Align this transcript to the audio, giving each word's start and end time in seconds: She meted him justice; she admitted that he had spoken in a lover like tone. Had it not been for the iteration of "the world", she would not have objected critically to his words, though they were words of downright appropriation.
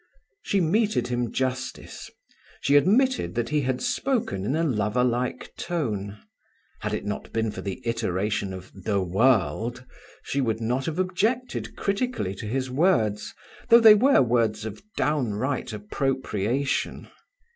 She 0.41 0.59
meted 0.61 1.09
him 1.09 1.31
justice; 1.31 2.09
she 2.59 2.75
admitted 2.75 3.35
that 3.35 3.49
he 3.49 3.61
had 3.61 3.83
spoken 3.83 4.45
in 4.47 4.55
a 4.55 4.63
lover 4.63 5.03
like 5.03 5.53
tone. 5.55 6.17
Had 6.79 6.95
it 6.95 7.05
not 7.05 7.31
been 7.31 7.51
for 7.51 7.61
the 7.61 7.79
iteration 7.87 8.51
of 8.51 8.71
"the 8.73 8.99
world", 8.99 9.85
she 10.23 10.41
would 10.41 10.59
not 10.59 10.87
have 10.87 10.97
objected 10.97 11.75
critically 11.75 12.33
to 12.33 12.47
his 12.47 12.67
words, 12.67 13.35
though 13.69 13.79
they 13.79 13.93
were 13.93 14.23
words 14.23 14.65
of 14.65 14.81
downright 14.97 15.71
appropriation. 15.71 17.07